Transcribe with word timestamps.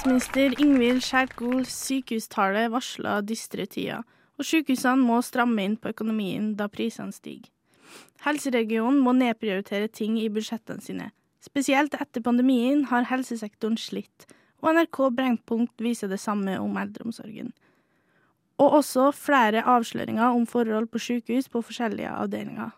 Helseminister 0.00 0.54
Ingvild 0.64 1.02
Kjerkol 1.04 1.66
sykehustale 1.68 2.62
varsler 2.72 3.20
dystre 3.20 3.66
tider, 3.68 4.00
og 4.40 4.46
sykehusene 4.48 5.04
må 5.04 5.18
stramme 5.20 5.60
inn 5.60 5.74
på 5.76 5.90
økonomien 5.92 6.54
da 6.56 6.70
prisene 6.72 7.12
stiger. 7.12 7.50
Helseregionen 8.24 9.02
må 9.04 9.12
nedprioritere 9.18 9.90
ting 9.92 10.14
i 10.16 10.30
budsjettene 10.32 10.80
sine. 10.80 11.08
Spesielt 11.44 11.98
etter 12.00 12.24
pandemien 12.24 12.86
har 12.88 13.10
helsesektoren 13.10 13.76
slitt, 13.76 14.24
og 14.64 14.78
NRK 14.78 15.02
Brennpunkt 15.18 15.84
viser 15.84 16.08
det 16.08 16.22
samme 16.24 16.56
om 16.64 16.80
eldreomsorgen. 16.80 17.52
Og 18.56 18.78
også 18.80 19.10
flere 19.12 19.66
avsløringer 19.68 20.32
om 20.32 20.48
forhold 20.48 20.88
på 20.88 21.04
sykehus 21.10 21.52
på 21.52 21.60
forskjellige 21.68 22.14
avdelinger. 22.22 22.72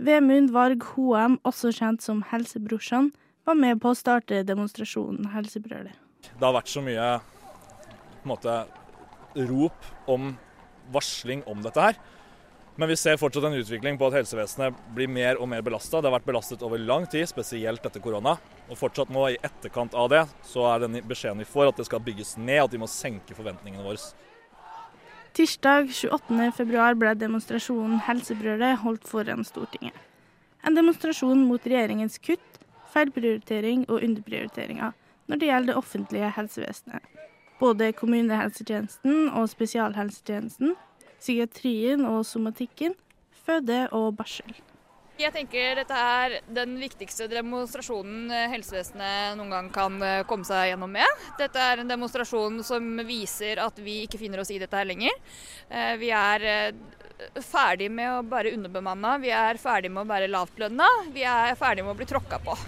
Vemund 0.00 0.56
Varg 0.56 0.88
Hoem, 0.94 1.36
også 1.44 1.76
kjent 1.82 2.08
som 2.08 2.24
Helsebrorsan, 2.32 3.12
var 3.44 3.60
med 3.60 3.84
på 3.84 3.92
å 3.92 4.00
starte 4.00 4.40
demonstrasjonen 4.48 5.34
Helsebrølet. 5.36 6.00
Det 6.34 6.44
har 6.44 6.56
vært 6.56 6.72
så 6.72 6.82
mye 6.84 7.08
måte, 8.26 8.58
rop 9.36 10.10
om 10.10 10.34
varsling 10.92 11.42
om 11.46 11.62
dette 11.64 11.82
her. 11.82 11.98
Men 12.76 12.90
vi 12.90 12.96
ser 13.00 13.16
fortsatt 13.16 13.46
en 13.48 13.56
utvikling 13.56 13.96
på 13.96 14.10
at 14.10 14.18
helsevesenet 14.18 14.76
blir 14.96 15.08
mer 15.08 15.38
og 15.40 15.48
mer 15.48 15.62
belasta. 15.64 16.02
Det 16.02 16.10
har 16.10 16.16
vært 16.18 16.28
belastet 16.28 16.64
over 16.66 16.80
lang 16.80 17.06
tid, 17.08 17.24
spesielt 17.28 17.86
etter 17.88 18.02
korona. 18.04 18.34
Og 18.68 18.76
fortsatt 18.76 19.12
nå, 19.12 19.22
i 19.32 19.38
etterkant 19.40 19.96
av 19.96 20.10
det, 20.12 20.22
så 20.44 20.66
er 20.74 20.84
den 20.84 20.98
beskjeden 21.08 21.40
vi 21.40 21.48
får 21.48 21.70
at 21.70 21.80
det 21.80 21.86
skal 21.88 22.04
bygges 22.04 22.34
ned, 22.36 22.66
at 22.66 22.74
vi 22.76 22.82
må 22.82 22.88
senke 22.90 23.36
forventningene 23.38 23.84
våre. 23.86 24.02
Tirsdag 25.36 25.88
28.2 25.92 26.66
ble 27.00 27.14
demonstrasjonen 27.20 28.04
Helsebrølet 28.04 28.82
holdt 28.84 29.08
foran 29.08 29.44
Stortinget. 29.44 29.96
En 30.64 30.76
demonstrasjon 30.76 31.46
mot 31.48 31.64
regjeringens 31.64 32.20
kutt, 32.20 32.60
feilprioritering 32.92 33.84
og 33.88 34.04
underprioriteringer 34.04 34.92
når 35.26 35.40
det 35.40 35.50
gjelder 35.50 35.72
det 35.72 35.80
offentlige 35.80 36.30
helsevesenet. 36.36 37.10
Både 37.60 37.92
kommunehelsetjenesten 37.96 39.30
og 39.32 39.48
spesialhelsetjenesten, 39.48 40.76
psykiatrien 41.18 42.04
og 42.04 42.22
somatikken, 42.28 42.94
føde 43.46 43.86
og 43.96 44.12
barsel. 44.18 44.56
Jeg 45.16 45.32
tenker 45.32 45.78
dette 45.78 45.96
er 45.96 46.34
den 46.52 46.74
viktigste 46.76 47.24
demonstrasjonen 47.30 48.28
helsevesenet 48.52 49.38
noen 49.38 49.54
gang 49.54 49.70
kan 49.72 49.96
eh, 50.04 50.24
komme 50.28 50.44
seg 50.44 50.74
gjennom 50.74 50.92
med. 50.92 51.22
Dette 51.38 51.56
er 51.56 51.80
en 51.80 51.88
demonstrasjon 51.88 52.60
som 52.66 53.00
viser 53.08 53.62
at 53.64 53.80
vi 53.80 54.02
ikke 54.04 54.20
finner 54.20 54.42
oss 54.42 54.52
i 54.52 54.58
dette 54.60 54.76
her 54.76 54.84
lenger. 54.84 55.16
Eh, 55.70 55.94
vi 56.02 56.12
er 56.12 56.44
eh, 56.50 57.40
ferdig 57.40 57.88
med 57.88 58.12
å 58.12 58.20
være 58.28 58.52
underbemanna, 58.58 59.16
vi 59.22 59.32
er 59.32 59.56
ferdig 59.56 59.88
med 59.94 60.04
å 60.04 60.10
være 60.10 60.28
lavtlønna, 60.28 60.90
vi 61.16 61.24
er 61.24 61.56
ferdig 61.56 61.86
med 61.86 61.94
å 61.94 61.98
bli 62.02 62.10
tråkka 62.12 62.42
på. 62.44 62.58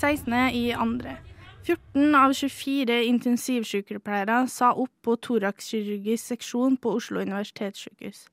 16. 0.00 0.32
i 0.56 0.70
andre. 0.72 1.18
14 1.66 2.14
av 2.14 2.32
24 2.32 2.96
intensivsykepleiere 3.08 4.44
sa 4.46 4.68
opp 4.78 4.92
på 5.02 5.16
thoraxkirurgisk 5.18 6.28
seksjon 6.30 6.76
på 6.78 6.92
Oslo 6.94 7.18
universitetssykehus. 7.26 8.28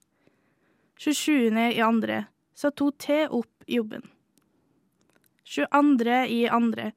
27. 1.01 1.49
i 1.73 1.81
andre 1.81 2.27
sa 2.53 2.69
to 2.69 2.91
til 3.01 3.31
opp 3.33 3.65
jobben. 3.65 4.05
22. 5.49 6.19
i 6.29 6.45
andre. 6.45 6.91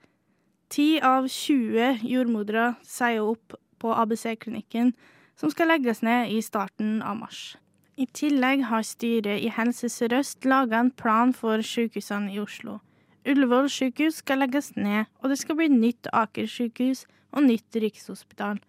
10 0.69 1.01
av 1.01 1.29
20 1.33 2.05
jordmødre 2.05 2.67
sier 2.85 3.25
opp 3.25 3.57
på 3.81 3.95
ABC-klinikken, 3.97 4.93
som 5.41 5.49
skal 5.51 5.73
legges 5.73 6.03
ned 6.05 6.35
i 6.37 6.43
starten 6.45 7.01
av 7.01 7.17
mars. 7.17 7.57
I 7.97 8.05
tillegg 8.13 8.67
har 8.69 8.85
styret 8.85 9.41
i 9.41 9.49
Helse 9.49 9.89
Sør-Øst 9.89 10.45
laga 10.45 10.83
en 10.85 10.93
plan 10.93 11.33
for 11.33 11.65
sykehusene 11.65 12.35
i 12.35 12.43
Oslo. 12.45 12.83
Ullevål 13.27 13.67
sykehus 13.73 14.21
skal 14.23 14.39
legges 14.45 14.71
ned, 14.77 15.11
og 15.19 15.33
det 15.33 15.41
skal 15.41 15.59
bli 15.59 15.67
nytt 15.73 16.07
Aker 16.15 16.47
sykehus 16.47 17.05
og 17.35 17.49
nytt 17.49 17.79
Rikshospital. 17.83 18.61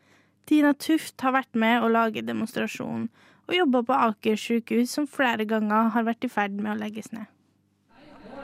Tina 0.50 0.74
Tuft 0.74 1.22
har 1.22 1.36
vært 1.36 1.54
med 1.54 1.84
å 1.84 1.92
lage 1.92 2.26
demonstrasjonen, 2.26 3.10
og 3.48 3.56
jobba 3.56 3.84
på 3.86 3.98
Aker 4.10 4.40
sykehus, 4.40 4.96
som 4.98 5.08
flere 5.08 5.46
ganger 5.46 5.92
har 5.94 6.08
vært 6.08 6.26
i 6.26 6.32
ferd 6.32 6.58
med 6.58 6.74
å 6.74 6.80
legges 6.80 7.12
ned. 7.14 7.30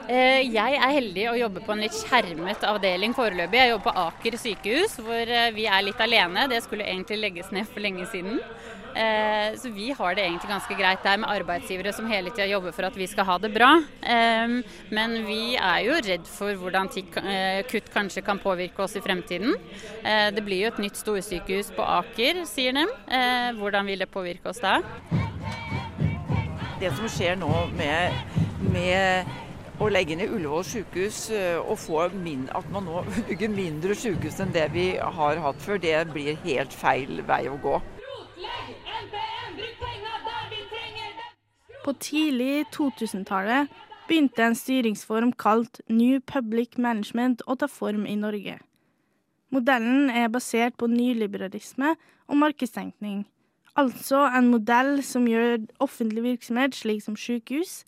Jeg 0.04 0.76
er 0.76 0.92
heldig 0.98 1.24
å 1.30 1.38
jobbe 1.38 1.62
på 1.64 1.72
en 1.72 1.80
litt 1.80 1.96
skjermet 1.96 2.64
avdeling 2.68 3.14
foreløpig. 3.16 3.56
Jeg 3.60 3.70
jobber 3.72 3.88
på 3.88 4.00
Aker 4.04 4.36
sykehus, 4.36 4.98
hvor 5.00 5.30
vi 5.56 5.64
er 5.64 5.84
litt 5.86 6.00
alene. 6.04 6.44
Det 6.50 6.60
skulle 6.64 6.84
egentlig 6.84 7.22
legges 7.22 7.52
ned 7.54 7.68
for 7.70 7.80
lenge 7.84 8.04
siden. 8.12 8.40
Så 9.58 9.72
vi 9.74 9.88
har 9.96 10.14
det 10.14 10.22
egentlig 10.22 10.50
ganske 10.52 10.74
greit 10.78 11.02
der 11.02 11.16
med 11.18 11.30
arbeidsgivere 11.32 11.90
som 11.96 12.06
hele 12.06 12.30
tida 12.30 12.46
jobber 12.46 12.74
for 12.76 12.86
at 12.86 12.94
vi 12.94 13.08
skal 13.10 13.26
ha 13.26 13.38
det 13.42 13.50
bra. 13.54 13.70
Men 14.94 15.16
vi 15.26 15.56
er 15.56 15.80
jo 15.88 15.96
redd 16.06 16.28
for 16.30 16.54
hvordan 16.60 16.92
kutt 16.92 17.88
kanskje 17.94 18.22
kan 18.26 18.38
påvirke 18.42 18.84
oss 18.84 18.94
i 19.00 19.02
fremtiden. 19.02 19.56
Det 20.04 20.44
blir 20.46 20.66
jo 20.66 20.72
et 20.74 20.82
nytt 20.84 21.00
storsykehus 21.00 21.72
på 21.74 21.82
Aker, 21.96 22.44
sier 22.50 22.76
de. 22.76 22.84
Hvordan 23.58 23.88
vil 23.88 24.04
det 24.04 24.12
påvirke 24.12 24.52
oss 24.52 24.60
da? 24.62 24.82
Det 26.78 26.92
som 26.92 27.08
skjer 27.08 27.38
nå 27.40 27.50
med, 27.78 28.14
med 28.74 29.40
å 29.82 29.88
legge 29.90 30.14
ned 30.18 30.30
Ullevål 30.30 30.64
sykehus 30.68 31.18
og 31.64 31.74
få 31.82 32.06
min, 32.14 32.46
at 32.54 32.66
man 32.72 32.86
nå 32.86 33.02
bygger 33.28 33.50
mindre 33.50 33.96
sykehus 33.98 34.38
enn 34.42 34.54
det 34.54 34.68
vi 34.74 34.86
har 34.98 35.40
hatt 35.42 35.62
før, 35.62 35.80
det 35.82 35.96
blir 36.12 36.38
helt 36.44 36.74
feil 36.74 37.22
vei 37.26 37.44
å 37.50 37.58
gå. 37.62 37.80
På 41.84 41.92
tidlig 42.00 42.64
2000-tallet 42.72 43.68
begynte 44.08 44.44
en 44.46 44.56
styringsform 44.56 45.34
kalt 45.36 45.82
New 45.88 46.20
Public 46.20 46.78
Management 46.78 47.42
å 47.46 47.56
ta 47.60 47.68
form 47.68 48.06
i 48.08 48.16
Norge. 48.16 48.56
Modellen 49.52 50.08
er 50.10 50.30
basert 50.32 50.78
på 50.80 50.88
nyliberalisme 50.90 51.92
og 52.26 52.38
markedstenkning, 52.40 53.24
altså 53.76 54.24
en 54.32 54.48
modell 54.50 55.02
som 55.04 55.28
gjør 55.28 55.66
offentlig 55.84 56.24
virksomhet, 56.24 56.74
slik 56.74 57.04
som 57.04 57.18
sykehus, 57.20 57.82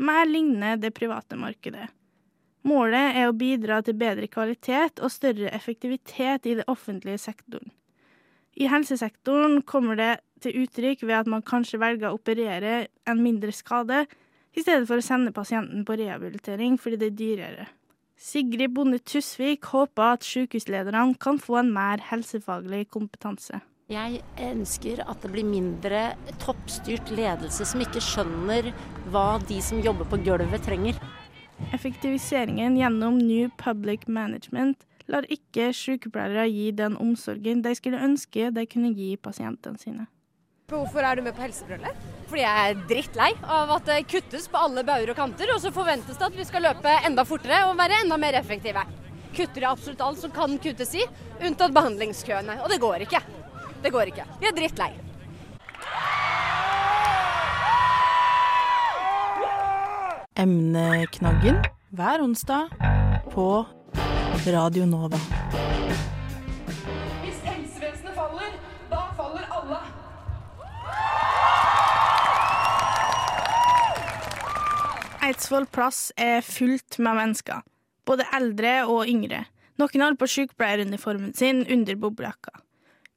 mer 0.00 0.28
lignende 0.28 0.76
det 0.80 0.94
private 0.96 1.36
markedet. 1.38 1.88
Målet 2.66 3.16
er 3.16 3.28
å 3.28 3.36
bidra 3.36 3.80
til 3.84 3.96
bedre 4.00 4.28
kvalitet 4.28 5.00
og 5.00 5.12
større 5.12 5.52
effektivitet 5.56 6.48
i 6.48 6.56
det 6.58 6.66
offentlige 6.68 7.20
sektoren. 7.22 7.70
I 8.60 8.68
helsesektoren 8.68 9.62
kommer 9.62 9.96
det 9.96 10.10
til 10.44 10.64
uttrykk 10.64 11.04
ved 11.06 11.16
at 11.22 11.30
man 11.30 11.44
kanskje 11.46 11.80
velger 11.80 12.10
å 12.10 12.18
operere 12.18 12.88
en 13.08 13.22
mindre 13.22 13.52
skade, 13.56 14.04
i 14.50 14.64
stedet 14.64 14.88
for 14.88 14.98
å 14.98 15.04
sende 15.04 15.30
pasienten 15.32 15.84
på 15.86 15.94
rehabilitering 16.00 16.74
fordi 16.80 16.98
det 16.98 17.12
er 17.12 17.18
dyrere. 17.20 17.66
Sigrid 18.20 18.74
Bonde 18.74 18.98
Tusvik 18.98 19.70
håper 19.70 20.16
at 20.16 20.26
sykehuslederne 20.26 21.14
kan 21.22 21.38
få 21.40 21.60
en 21.62 21.70
mer 21.72 22.02
helsefaglig 22.10 22.88
kompetanse. 22.92 23.62
Jeg 23.90 24.20
ønsker 24.38 25.00
at 25.02 25.24
det 25.24 25.32
blir 25.32 25.46
mindre 25.48 26.12
toppstyrt 26.38 27.08
ledelse 27.10 27.64
som 27.66 27.80
ikke 27.82 28.02
skjønner 28.04 28.68
hva 29.10 29.40
de 29.48 29.56
som 29.66 29.80
jobber 29.82 30.06
på 30.06 30.20
gulvet 30.22 30.62
trenger. 30.62 31.00
Effektiviseringen 31.74 32.76
gjennom 32.78 33.18
New 33.18 33.48
Public 33.58 34.06
Management 34.06 34.86
lar 35.10 35.26
ikke 35.26 35.72
sykepleiere 35.74 36.46
gi 36.52 36.68
den 36.78 36.94
omsorgen 37.02 37.64
de 37.64 37.72
skulle 37.74 37.98
ønske 38.06 38.52
de 38.54 38.64
kunne 38.70 38.92
gi 38.94 39.16
pasientene 39.18 39.82
sine. 39.82 40.06
Hvorfor 40.70 41.02
er 41.02 41.18
du 41.18 41.24
med 41.26 41.34
på 41.34 41.42
Helsebrølet? 41.42 42.06
Fordi 42.30 42.44
jeg 42.44 42.70
er 42.70 42.86
drittlei 42.92 43.32
av 43.42 43.74
at 43.74 43.90
det 43.90 43.98
kuttes 44.12 44.46
på 44.46 44.62
alle 44.68 44.86
bauger 44.86 45.10
og 45.10 45.18
kanter, 45.18 45.50
og 45.50 45.58
så 45.64 45.74
forventes 45.74 46.14
det 46.14 46.28
at 46.28 46.38
vi 46.38 46.46
skal 46.46 46.62
løpe 46.68 46.94
enda 47.10 47.26
fortere 47.26 47.64
og 47.66 47.74
være 47.80 48.04
enda 48.04 48.20
mer 48.22 48.38
effektive. 48.38 48.86
Kutter 49.34 49.66
i 49.66 49.70
absolutt 49.74 50.06
alt 50.06 50.22
som 50.22 50.30
kan 50.34 50.54
kuttes 50.62 50.94
i, 50.94 51.02
unntatt 51.42 51.74
behandlingskøene. 51.74 52.60
Og 52.62 52.70
det 52.70 52.78
går 52.86 53.08
ikke. 53.10 53.24
Det 53.82 53.90
går 53.90 54.10
ikke. 54.12 54.24
Vi 54.40 54.46
er 54.48 54.56
drittlei. 54.56 54.90
Emneknaggen 60.40 61.58
hver 61.96 62.22
onsdag 62.24 62.68
på 63.32 63.46
Radio 64.46 64.86
Nova. 64.88 65.18
Hvis 67.24 67.40
helsevesenet 67.44 68.14
faller, 68.16 68.52
da 68.92 69.00
faller 69.18 69.48
alle. 69.58 69.80
Eidsvoll 75.28 75.68
plass 75.72 76.08
er 76.16 76.40
fullt 76.46 76.98
med 76.98 77.20
mennesker, 77.20 77.60
både 78.08 78.28
eldre 78.36 78.74
og 78.86 79.08
yngre. 79.08 79.44
Noen 79.80 80.04
har 80.04 80.16
på 80.20 80.28
sykepleieruniformen 80.28 81.32
sin 81.36 81.64
under 81.68 81.96
boblejakka. 81.96 82.60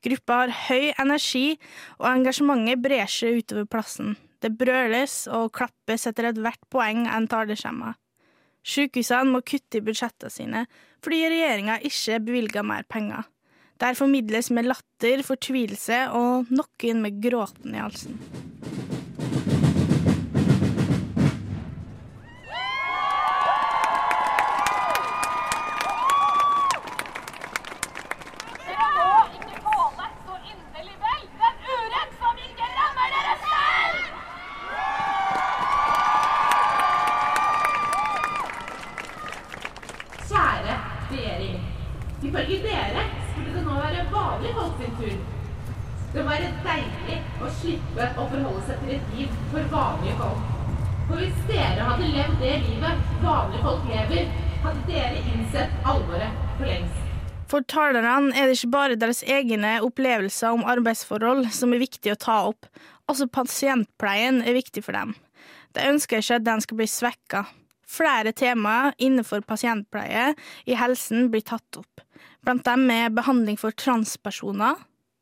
Gruppa 0.03 0.41
har 0.41 0.53
høy 0.67 0.91
energi, 0.99 1.57
og 2.01 2.09
engasjementet 2.11 2.81
brer 2.83 3.09
seg 3.09 3.39
utover 3.39 3.67
plassen. 3.71 4.15
Det 4.43 4.51
brøles 4.59 5.23
og 5.31 5.53
klappes 5.55 6.07
etter 6.09 6.33
ethvert 6.33 6.59
poeng 6.73 7.05
en 7.07 7.29
talerskjemmer. 7.31 7.95
Sykehusene 8.63 9.31
må 9.31 9.43
kutte 9.43 9.79
i 9.79 9.83
budsjettene 9.83 10.31
sine 10.31 10.65
fordi 11.03 11.19
regjeringa 11.27 11.81
ikke 11.83 12.21
bevilger 12.23 12.63
mer 12.63 12.87
penger. 12.87 13.25
Der 13.83 13.97
formidles 13.99 14.47
med 14.55 14.69
latter, 14.69 15.23
fortvilelse 15.27 16.05
og 16.15 16.51
noen 16.53 17.03
med 17.03 17.19
gråten 17.23 17.75
i 17.75 17.83
halsen. 17.83 18.19
Slippe 47.63 48.09
å 48.19 48.27
forholde 48.31 48.65
seg 48.67 48.83
til 48.83 48.97
et 48.97 49.15
liv 49.15 49.37
for 49.53 49.71
vanlige 49.71 50.17
folk. 50.19 50.51
For 51.07 51.19
hvis 51.19 51.39
dere 51.49 51.87
hadde 51.87 52.11
levd 52.11 52.35
det 52.43 52.53
livet 52.65 53.07
vanlige 53.23 53.63
folk 53.63 53.87
lever, 53.91 54.29
hadde 54.63 54.85
dere 54.87 55.23
innsett 55.33 55.87
alvoret 55.87 56.43
for 56.57 56.67
lengst. 56.69 56.99
For 57.51 57.65
talerne 57.69 58.31
er 58.33 58.47
det 58.47 58.57
ikke 58.57 58.71
bare 58.73 58.97
deres 58.97 59.21
egne 59.29 59.75
opplevelser 59.85 60.55
om 60.55 60.63
arbeidsforhold 60.73 61.51
som 61.53 61.75
er 61.75 61.83
viktig 61.83 62.13
å 62.13 62.19
ta 62.19 62.37
opp, 62.49 62.69
også 63.11 63.27
pasientpleien 63.29 64.41
er 64.47 64.55
viktig 64.57 64.85
for 64.85 64.95
dem. 64.95 65.11
De 65.75 65.83
ønsker 65.91 66.23
ikke 66.23 66.39
at 66.39 66.47
den 66.47 66.63
skal 66.63 66.79
bli 66.79 66.87
svekka. 66.89 67.43
Flere 67.93 68.31
temaer 68.33 68.95
innenfor 68.97 69.43
pasientpleie 69.45 70.31
i 70.65 70.77
helsen 70.79 71.27
blir 71.33 71.43
tatt 71.45 71.77
opp. 71.77 72.01
Blant 72.43 72.65
dem 72.65 72.87
er 72.91 73.13
behandling 73.13 73.59
for 73.59 73.75
transpersoner, 73.75 74.79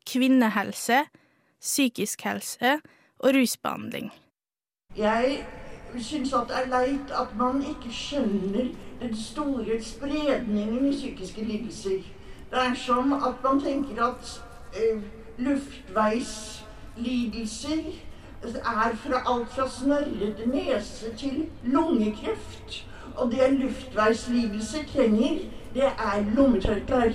kvinnehelse, 0.08 1.02
psykisk 1.62 2.22
helse 2.22 2.80
og 3.18 3.34
rusbehandling. 3.34 4.12
Jeg 4.96 5.46
syns 5.98 6.32
at 6.32 6.40
det 6.48 6.56
er 6.56 6.66
leit 6.80 7.10
at 7.20 7.36
man 7.38 7.62
ikke 7.62 7.94
skjønner 7.94 8.64
den 9.00 9.16
store 9.16 9.82
spredningen 9.82 10.92
i 10.92 10.96
psykiske 10.96 11.44
lidelser. 11.44 12.02
Det 12.50 12.58
er 12.58 12.74
som 12.74 13.12
at 13.12 13.34
man 13.44 13.60
tenker 13.60 14.04
at 14.04 14.42
eh, 14.76 15.02
luftveislidelser 15.38 17.82
er 18.42 18.96
fra 18.96 19.34
alt 19.34 19.48
fra 19.54 19.70
snørrete 19.70 20.46
nese 20.46 21.16
til 21.16 21.46
lungekreft. 21.62 22.86
Og 23.16 23.32
det 23.32 23.52
luftveislidelser 23.52 24.78
trenger, 24.92 25.38
det 25.74 25.84
er 25.84 26.34
lommetørklær. 26.36 27.12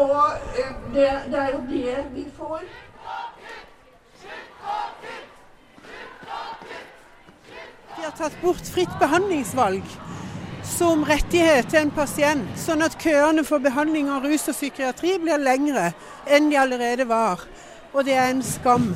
Og 0.00 0.20
eh, 0.56 0.76
det, 0.94 1.08
det 1.32 1.38
er 1.38 1.50
jo 1.52 1.60
det 1.68 1.96
vi 2.14 2.26
får. 2.36 2.62
Vi 7.96 8.06
har 8.06 8.14
tatt 8.16 8.36
bort 8.40 8.70
fritt 8.74 8.92
behandlingsvalg 9.00 9.84
som 10.64 11.04
rettighet 11.04 11.68
til 11.68 11.82
en 11.82 11.90
pasient, 11.92 12.52
sånn 12.56 12.84
at 12.84 12.96
køene 13.00 13.44
for 13.44 13.60
behandling 13.60 14.08
av 14.12 14.24
rus 14.24 14.48
og 14.48 14.56
psykiatri 14.56 15.18
blir 15.20 15.40
lengre 15.42 15.90
enn 16.24 16.48
de 16.48 16.56
allerede 16.60 17.04
var. 17.08 17.44
Og 17.92 18.06
det 18.06 18.16
er 18.16 18.30
en 18.30 18.44
skam. 18.46 18.94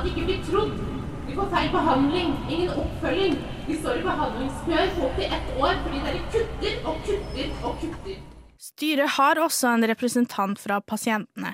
At 0.00 0.06
de 0.06 0.14
ikke 0.14 0.30
blir 0.30 0.44
trodd. 0.48 0.70
De 1.28 1.34
får 1.36 1.48
feil 1.52 1.66
behandling, 1.74 2.30
ingen 2.48 2.70
oppfølging. 2.72 3.34
De 3.66 3.74
står 3.82 3.98
i 4.00 4.04
behandlingskøer 4.06 4.94
på 4.96 5.02
opptil 5.10 5.34
ett 5.36 5.50
år 5.60 5.76
fordi 5.84 6.00
dere 6.06 6.22
kutter 6.32 6.78
og 6.88 7.02
kutter 7.04 7.50
og 7.60 7.74
kutter. 7.82 8.22
Styret 8.60 9.12
har 9.18 9.42
også 9.44 9.74
en 9.74 9.84
representant 9.92 10.60
fra 10.60 10.80
pasientene, 10.80 11.52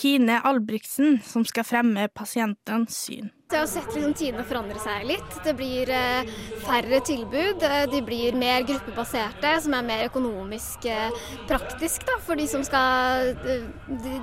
Kine 0.00 0.40
Albrigtsen, 0.48 1.18
som 1.20 1.44
skal 1.44 1.68
fremme 1.68 2.08
pasientenes 2.16 2.96
syn. 2.96 3.28
Jeg 3.52 3.60
har 3.60 3.68
sett 3.68 3.92
liksom 3.92 4.14
tidene 4.16 4.44
forandre 4.48 4.80
seg 4.80 5.04
litt. 5.04 5.34
Det 5.44 5.52
blir 5.58 5.90
eh, 5.92 6.30
færre 6.64 7.02
tilbud. 7.04 7.60
eh, 7.68 7.84
De 7.92 8.00
blir 8.04 8.32
mer 8.40 8.64
gruppebaserte, 8.64 9.50
som 9.60 9.76
er 9.76 9.84
mer 9.84 10.06
økonomisk 10.08 10.88
eh, 10.88 11.12
praktisk 11.50 12.08
da, 12.08 12.16
for 12.24 12.40
de 12.40 12.48
som 12.48 12.64
skal 12.64 13.34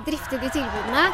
drifte 0.08 0.42
de 0.42 0.50
tilbudene. 0.50 1.04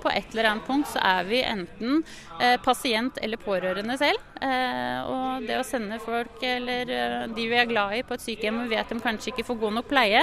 På 0.00 0.10
et 0.12 0.32
eller 0.32 0.50
annet 0.50 0.66
punkt 0.68 0.90
så 0.92 1.02
er 1.04 1.26
vi 1.28 1.42
enten 1.44 2.02
eh, 2.40 2.56
pasient 2.64 3.20
eller 3.22 3.40
pårørende 3.40 3.96
selv. 4.00 4.20
Eh, 4.40 4.98
og 5.04 5.46
det 5.48 5.58
å 5.60 5.66
sende 5.66 6.00
folk 6.02 6.42
eller 6.46 6.92
eh, 6.96 7.24
de 7.36 7.48
vi 7.50 7.58
er 7.60 7.70
glad 7.70 7.98
i 7.98 8.04
på 8.06 8.16
et 8.16 8.24
sykehjem 8.24 8.62
og 8.64 8.72
vet 8.72 8.92
de 8.92 9.00
kanskje 9.02 9.34
ikke 9.34 9.46
får 9.50 9.60
god 9.64 9.78
nok 9.80 9.90
pleie, 9.90 10.22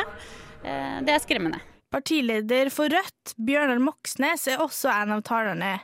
eh, 0.63 0.97
det 1.05 1.13
er 1.13 1.23
skremmende. 1.23 1.61
Partileder 1.93 2.67
for 2.73 2.91
Rødt, 2.91 3.37
Bjørnar 3.39 3.79
Moxnes, 3.79 4.49
er 4.51 4.59
også 4.63 4.91
en 4.91 5.15
av 5.15 5.21
talerne. 5.27 5.77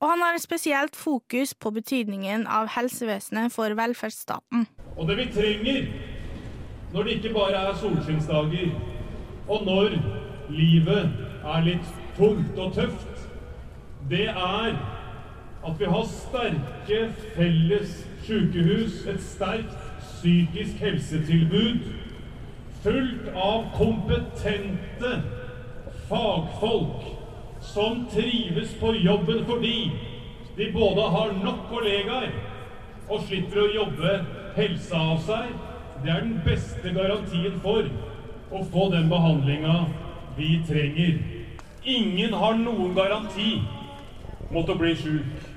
Og 0.00 0.08
han 0.08 0.22
har 0.24 0.36
et 0.36 0.44
spesielt 0.44 0.94
fokus 0.96 1.52
på 1.52 1.72
betydningen 1.76 2.46
av 2.48 2.70
helsevesenet 2.72 3.52
for 3.52 3.74
velferdsstaten. 3.76 4.64
Og 4.96 5.10
det 5.10 5.18
vi 5.18 5.26
trenger 5.34 5.90
når 6.94 7.04
det 7.06 7.16
ikke 7.18 7.34
bare 7.34 7.58
er 7.68 7.76
solskinnsdager, 7.78 8.70
og 9.50 9.66
når 9.66 9.98
livet 10.50 11.12
er 11.44 11.66
litt 11.66 11.92
tungt 12.16 12.58
og 12.58 12.72
tøft, 12.74 13.19
det 14.10 14.26
er 14.28 14.74
at 15.66 15.74
vi 15.78 15.84
har 15.84 16.06
sterke 16.08 17.00
felles 17.36 17.92
sykehus, 18.24 19.06
et 19.06 19.22
sterkt 19.22 19.76
psykisk 20.00 20.80
helsetilbud, 20.80 21.80
fullt 22.82 23.28
av 23.36 23.66
kompetente 23.76 25.12
fagfolk 26.08 27.06
som 27.60 28.06
trives 28.10 28.72
på 28.80 28.94
jobben 29.04 29.44
fordi 29.46 29.90
de 30.56 30.70
både 30.72 31.08
har 31.14 31.34
nok 31.44 31.66
kollegaer 31.70 32.32
og 33.08 33.26
slipper 33.28 33.62
å 33.62 33.72
jobbe 33.74 34.14
helsa 34.56 35.02
av 35.12 35.20
seg. 35.26 35.50
Det 36.02 36.10
er 36.10 36.24
den 36.24 36.38
beste 36.44 36.94
garantien 36.96 37.60
for 37.62 37.84
å 38.50 38.62
få 38.72 38.88
den 38.94 39.10
behandlinga 39.12 39.76
vi 40.38 40.56
trenger. 40.68 41.20
Ingen 41.84 42.34
har 42.40 42.56
noen 42.58 42.96
garanti 42.96 43.60
mot 44.50 44.68
å 44.68 44.74
bli 44.78 44.94
sjuk. 44.98 45.48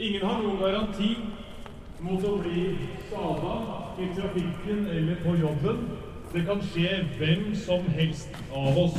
Ingen 0.00 0.24
har 0.24 0.40
noen 0.40 0.60
garanti 0.60 1.10
mot 2.02 2.24
å 2.24 2.38
bli 2.40 2.72
skada 3.06 3.56
i 4.00 4.08
trafikken 4.16 4.86
eller 4.90 5.20
på 5.22 5.36
jobben. 5.36 5.84
Det 6.32 6.46
kan 6.46 6.62
skje 6.72 7.02
hvem 7.18 7.50
som 7.60 7.84
helst 7.92 8.32
av 8.56 8.78
oss. 8.86 8.96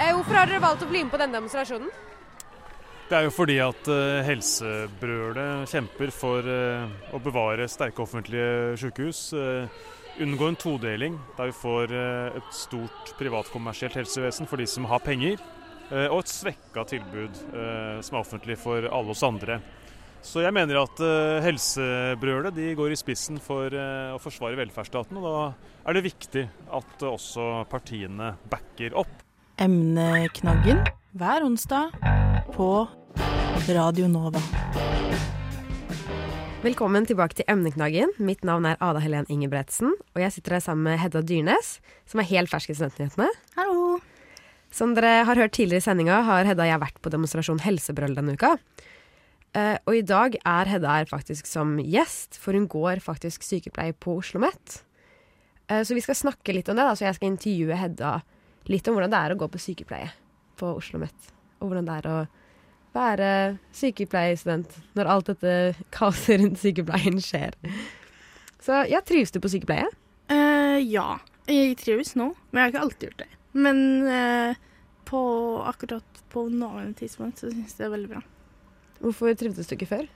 Eh, 0.00 0.14
Hvorfor 0.16 0.34
har 0.38 0.48
dere 0.48 0.64
valgt 0.64 0.86
å 0.86 0.88
bli 0.88 1.04
med 1.04 1.12
på 1.12 1.20
denne 1.20 1.36
demonstrasjonen? 1.36 1.92
Det 3.10 3.18
er 3.18 3.26
jo 3.26 3.32
fordi 3.34 3.56
at 3.58 3.88
uh, 3.90 4.20
helsebrølet 4.22 5.68
kjemper 5.68 6.12
for 6.14 6.46
eh, 6.46 6.84
å 7.12 7.18
bevare 7.20 7.66
sterke 7.68 8.04
offentlige 8.06 8.78
sykehus. 8.80 9.24
Unngå 10.20 10.50
en 10.50 10.58
todeling 10.58 11.16
der 11.38 11.50
vi 11.50 11.56
får 11.56 11.92
eh, 11.96 12.38
et 12.38 12.54
stort 12.54 13.12
privatkommersielt 13.18 13.96
helsevesen 13.98 14.48
for 14.48 14.60
de 14.60 14.66
som 14.68 14.86
har 14.90 15.02
penger, 15.04 15.40
eh, 15.90 16.06
og 16.08 16.22
et 16.22 16.32
svekka 16.32 16.84
tilbud 16.92 17.42
eh, 17.50 18.00
som 18.04 18.16
er 18.16 18.20
offentlig 18.20 18.58
for 18.60 18.86
alle 18.88 19.14
oss 19.14 19.24
andre. 19.26 19.60
Så 20.20 20.42
jeg 20.44 20.52
mener 20.52 20.82
at 20.82 20.98
helsebrølet 21.40 22.52
de 22.52 22.74
går 22.76 22.92
i 22.92 22.98
spissen 23.00 23.38
for 23.40 23.72
å 23.72 24.18
forsvare 24.20 24.58
velferdsstaten, 24.58 25.16
og 25.16 25.24
da 25.24 25.88
er 25.88 25.96
det 25.96 26.02
viktig 26.10 26.42
at 26.76 27.06
også 27.08 27.46
partiene 27.72 28.34
backer 28.52 28.98
opp. 29.00 29.24
Emneknaggen 29.56 30.84
hver 31.16 31.48
onsdag 31.48 31.96
på 32.52 32.70
Radio 33.72 34.12
Nova. 34.12 34.44
Velkommen 36.60 37.06
tilbake 37.08 37.38
til 37.38 37.46
emneknaggen. 37.48 38.10
Mitt 38.20 38.42
navn 38.44 38.66
er 38.68 38.76
Ada 38.84 39.00
Helen 39.00 39.24
Ingebretsen, 39.32 39.94
og 40.12 40.20
jeg 40.20 40.34
sitter 40.34 40.58
her 40.58 40.60
sammen 40.60 40.90
med 40.90 40.98
Hedda 41.00 41.22
Dyrnes, 41.24 41.70
som 42.04 42.20
er 42.20 42.26
helt 42.28 42.50
fersk 42.52 42.74
i 42.74 42.74
Studentnyhetene. 42.76 43.28
Hallo! 43.56 43.94
Som 44.68 44.92
dere 44.92 45.22
har 45.24 45.40
hørt 45.40 45.54
tidligere 45.56 45.80
i 45.80 45.86
sendinga, 45.86 46.18
har 46.26 46.44
Hedda 46.44 46.66
og 46.66 46.68
jeg 46.68 46.82
vært 46.82 46.98
på 47.00 47.12
demonstrasjon 47.14 47.62
Helsebrøl 47.64 48.12
denne 48.18 48.34
uka. 48.36 48.50
Eh, 49.56 49.78
og 49.88 49.96
i 49.96 50.04
dag 50.04 50.36
er 50.36 50.72
Hedda 50.74 50.98
her 50.98 51.08
faktisk 51.08 51.48
som 51.48 51.78
gjest, 51.80 52.36
for 52.36 52.52
hun 52.52 52.68
går 52.68 53.00
faktisk 53.06 53.46
sykepleie 53.46 53.96
på 53.96 54.18
Oslo 54.20 54.42
OsloMet. 54.42 54.82
Eh, 55.72 55.80
så 55.80 55.96
vi 55.96 56.04
skal 56.04 56.20
snakke 56.20 56.52
litt 56.52 56.68
om 56.68 56.76
det, 56.76 56.84
da, 56.84 56.92
så 56.92 57.08
jeg 57.08 57.16
skal 57.16 57.32
intervjue 57.32 57.80
Hedda 57.86 58.12
litt 58.68 58.84
om 58.84 59.00
hvordan 59.00 59.16
det 59.16 59.22
er 59.24 59.32
å 59.32 59.40
gå 59.40 59.48
på 59.48 59.64
sykepleie 59.64 60.12
på 60.60 60.74
Oslo 60.74 61.00
OsloMet. 61.00 61.32
Og 61.64 61.72
hvordan 61.72 61.88
det 61.88 61.96
er 62.02 62.12
å 62.12 62.20
være 62.96 63.58
sykepleierstudent 63.76 64.76
når 64.98 65.10
alt 65.14 65.32
dette 65.32 65.56
kaoset 65.96 66.40
rundt 66.42 66.60
sykepleien 66.62 67.20
skjer. 67.22 67.56
Så 68.60 68.84
ja, 68.90 69.00
trives 69.06 69.32
du 69.32 69.40
på 69.42 69.50
sykepleie? 69.52 69.88
Uh, 70.30 70.78
ja, 70.82 71.18
jeg 71.50 71.76
trives 71.80 72.14
nå, 72.18 72.30
men 72.50 72.60
jeg 72.60 72.66
har 72.66 72.72
ikke 72.72 72.84
alltid 72.86 73.06
gjort 73.08 73.22
det. 73.24 73.30
Men 73.58 73.78
uh, 74.06 74.58
på 75.08 75.20
akkurat 75.66 76.22
på 76.30 76.46
nåværende 76.52 76.98
tidspunkt 77.00 77.40
så 77.40 77.50
syns 77.50 77.74
jeg 77.74 77.80
det 77.80 77.88
er 77.88 77.94
veldig 77.96 78.10
bra. 78.12 78.24
Hvorfor 79.00 79.34
trivdes 79.34 79.70
du 79.70 79.74
ikke 79.74 79.90
før? 79.90 80.10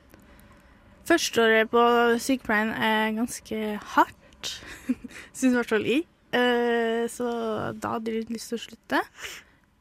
Førsteåret 1.09 1.71
på 1.73 1.85
sykepleien 2.23 2.71
er 2.77 3.17
ganske 3.17 3.63
hardt, 3.97 4.53
syns 5.37 5.51
i 5.51 5.57
hvert 5.57 5.73
fall 5.73 5.89
jeg. 5.89 6.05
Uh, 6.35 7.07
så 7.11 7.31
da 7.79 7.97
hadde 7.97 8.13
jeg 8.13 8.31
lyst 8.35 8.53
til 8.53 8.59
å 8.59 8.65
slutte. 8.67 9.01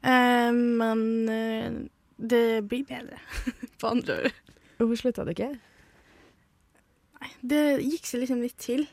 Men 0.03 0.99
det 2.23 2.63
blir 2.69 2.85
bedre 2.87 3.19
på 3.79 3.87
andre 3.91 4.17
året. 4.21 4.51
Hvorfor 4.77 4.99
slutta 4.99 5.25
du 5.27 5.31
ikke? 5.33 5.53
Nei, 7.23 7.31
det 7.53 7.63
gikk 7.83 8.05
seg 8.07 8.23
liksom 8.23 8.43
litt 8.43 8.59
til. 8.59 8.85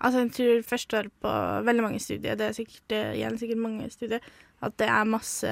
Altså, 0.00 0.22
jeg 0.24 0.32
tror 0.36 0.62
første 0.64 0.98
år 0.98 1.10
på 1.20 1.32
veldig 1.66 1.84
mange 1.84 2.00
studier, 2.00 2.38
det 2.38 2.46
er 2.46 2.56
sikkert, 2.56 2.94
igjen 2.96 3.38
sikkert 3.40 3.60
mange 3.60 3.90
studier, 3.92 4.24
at 4.64 4.76
det 4.80 4.88
er 4.88 5.04
masse 5.08 5.50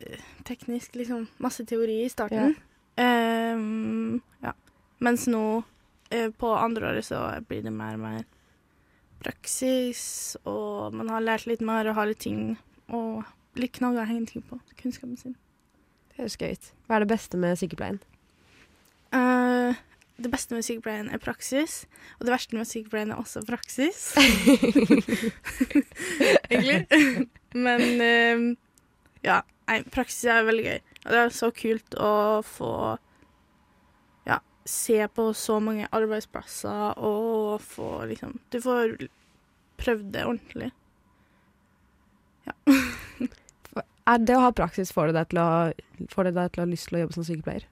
eh, 0.00 0.22
teknisk, 0.48 0.96
liksom. 0.96 1.28
Masse 1.44 1.64
teori 1.68 1.98
i 2.06 2.12
starten. 2.12 2.56
Ehm, 3.00 4.20
ja. 4.40 4.52
Mens 5.04 5.26
nå, 5.28 5.62
eh, 6.10 6.30
på 6.32 6.54
andre 6.56 6.94
året, 6.94 7.04
så 7.04 7.20
blir 7.48 7.62
det 7.64 7.72
mer 7.76 7.94
og 7.98 8.04
mer 8.06 8.24
praksis, 9.20 10.36
og 10.48 10.96
man 10.96 11.12
har 11.12 11.20
lært 11.24 11.46
litt 11.48 11.60
mer 11.60 11.88
og 11.88 11.96
har 12.00 12.08
litt 12.08 12.24
ting 12.24 12.56
og 12.88 13.24
litt 13.58 13.74
knagger 13.78 14.04
å 14.04 14.08
henge 14.08 14.30
ting 14.30 14.44
på. 14.46 14.60
Kunnskapen 14.80 15.18
sin. 15.18 15.36
Det 16.10 16.22
høres 16.22 16.38
gøy 16.40 16.54
ut. 16.54 16.72
Hva 16.86 16.98
er 16.98 17.04
det 17.04 17.12
beste 17.12 17.40
med 17.40 17.58
sykepleien? 17.58 18.00
Uh, 19.10 19.74
det 20.20 20.30
beste 20.30 20.54
med 20.54 20.64
sykepleien 20.66 21.08
er 21.10 21.20
praksis, 21.22 21.84
og 22.18 22.26
det 22.26 22.34
verste 22.34 22.56
med 22.58 22.68
sykepleien 22.68 23.12
er 23.14 23.20
også 23.20 23.42
praksis. 23.48 24.10
Egentlig. 26.50 27.28
Men 27.56 28.04
eh, 28.04 28.42
ja, 29.24 29.40
nei, 29.70 29.78
praksis 29.92 30.28
er 30.28 30.44
veldig 30.48 30.66
gøy. 30.66 30.82
Og 31.06 31.14
det 31.14 31.22
er 31.22 31.32
så 31.34 31.50
kult 31.56 31.96
å 31.96 32.12
få 32.44 32.74
ja, 34.28 34.40
se 34.68 35.00
på 35.16 35.30
så 35.32 35.56
mange 35.64 35.88
arbeidsplasser 35.96 37.00
og 37.00 37.64
få 37.64 38.04
liksom 38.10 38.36
Du 38.52 38.60
får 38.60 38.98
prøvd 39.80 40.12
det 40.12 40.26
ordentlig. 40.28 40.70
Er 44.10 44.22
det 44.22 44.36
å 44.36 44.42
ha 44.42 44.54
praksis 44.56 44.90
får 44.94 45.10
det 45.10 45.18
deg 45.18 45.30
til 45.30 45.42
å, 45.42 45.50
får 46.10 46.28
det 46.28 46.34
deg 46.38 46.50
til 46.50 46.62
å 46.62 46.64
ha 46.64 46.70
lyst 46.70 46.88
til 46.90 46.98
å 46.98 47.02
jobbe 47.04 47.16
som 47.18 47.26
sykepleier? 47.26 47.66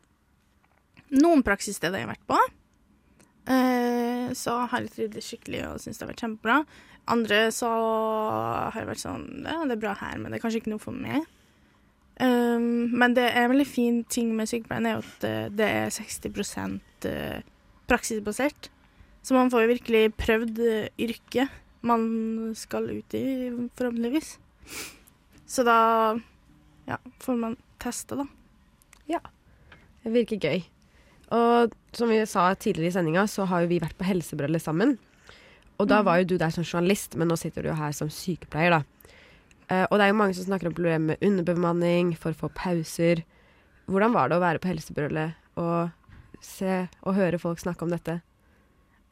Noen 1.18 1.42
praksissteder 1.46 2.02
jeg 2.02 2.06
har 2.06 2.12
vært 2.12 2.28
på, 2.28 2.38
eh, 3.54 4.28
så 4.36 4.58
har 4.68 4.84
jeg 4.84 4.92
trivdes 4.94 5.30
skikkelig 5.30 5.64
og 5.70 5.80
syns 5.82 5.98
det 5.98 6.04
har 6.04 6.12
vært 6.12 6.24
kjempebra. 6.26 6.60
Andre 7.08 7.40
så 7.56 7.70
har 7.72 8.76
jeg 8.76 8.90
vært 8.90 9.00
sånn 9.00 9.26
Ja, 9.46 9.62
det 9.64 9.78
er 9.78 9.84
bra 9.86 9.94
her, 9.96 10.18
men 10.20 10.30
det 10.30 10.38
er 10.38 10.44
kanskje 10.44 10.60
ikke 10.62 10.74
noe 10.74 10.82
for 10.82 10.96
meg. 10.96 11.24
Um, 12.18 12.90
men 12.98 13.14
det 13.14 13.28
er 13.30 13.44
en 13.44 13.52
veldig 13.52 13.68
fin 13.68 14.00
ting 14.10 14.32
med 14.34 14.50
sykepleien 14.50 14.88
er 14.90 14.98
at 14.98 15.22
det, 15.22 15.34
det 15.60 15.68
er 15.70 15.94
60 15.94 16.80
eh, 17.06 17.46
praksisbasert. 17.88 18.68
Så 19.22 19.36
man 19.36 19.50
får 19.52 19.64
jo 19.64 19.72
virkelig 19.72 20.02
prøvd 20.18 20.60
eh, 20.66 20.90
yrket 20.98 21.54
man 21.86 22.52
skal 22.58 22.90
ut 22.90 23.14
i, 23.14 23.24
forhåpentligvis. 23.78 24.34
Så 25.48 25.64
da 25.64 25.78
ja, 26.88 26.98
får 27.24 27.38
man 27.40 27.56
teste, 27.80 28.18
da. 28.20 28.26
Ja. 29.08 29.20
Det 30.04 30.12
virker 30.14 30.40
gøy. 30.44 30.62
Og 31.32 31.72
som 31.96 32.08
vi 32.12 32.18
sa 32.28 32.50
tidligere 32.54 32.92
i 32.92 32.96
sendinga, 32.96 33.24
så 33.28 33.46
har 33.48 33.64
jo 33.64 33.70
vi 33.72 33.80
vært 33.82 33.96
på 33.98 34.06
Helsebrølet 34.08 34.62
sammen. 34.64 34.96
Og 35.78 35.88
da 35.88 36.00
Mhm. 36.00 36.04
var 36.04 36.18
jo 36.18 36.24
du 36.24 36.36
der 36.38 36.50
som 36.50 36.64
journalist, 36.64 37.16
men 37.16 37.28
nå 37.28 37.36
sitter 37.38 37.62
du 37.62 37.68
jo 37.68 37.74
her 37.74 37.92
som 37.92 38.08
sykepleier, 38.08 38.70
da. 38.70 38.82
Eh, 39.70 39.86
og 39.90 39.98
det 39.98 40.04
er 40.04 40.08
jo 40.08 40.14
mange 40.20 40.34
som 40.34 40.44
snakker 40.44 40.66
om 40.68 40.74
problemer 40.74 40.98
med 41.12 41.18
underbemanning, 41.22 42.16
for 42.16 42.32
å 42.32 42.36
få 42.36 42.48
pauser. 42.54 43.22
Hvordan 43.88 44.12
var 44.12 44.28
det 44.28 44.36
å 44.38 44.40
være 44.40 44.58
på 44.60 44.68
Helsebrølet 44.68 45.34
og 45.56 45.90
se 46.40 46.88
og 47.02 47.14
høre 47.14 47.38
folk 47.38 47.58
snakke 47.58 47.82
om 47.82 47.90
dette? 47.90 48.20